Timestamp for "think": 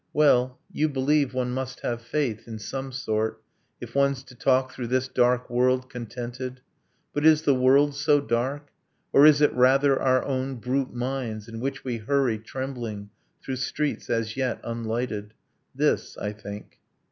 16.33-16.79